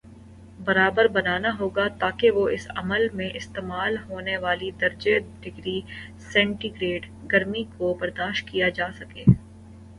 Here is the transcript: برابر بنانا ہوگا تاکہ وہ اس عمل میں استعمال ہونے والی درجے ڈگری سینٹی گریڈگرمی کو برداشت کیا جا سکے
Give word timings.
برابر 0.59 1.07
بنانا 1.09 1.49
ہوگا 1.59 1.87
تاکہ 1.99 2.31
وہ 2.31 2.47
اس 2.49 2.65
عمل 2.75 3.07
میں 3.13 3.29
استعمال 3.35 3.97
ہونے 4.09 4.37
والی 4.37 4.71
درجے 4.81 5.17
ڈگری 5.41 5.79
سینٹی 6.31 6.69
گریڈگرمی 6.75 7.63
کو 7.77 7.93
برداشت 7.99 8.47
کیا 8.47 8.69
جا 8.71 8.91
سکے 8.99 9.23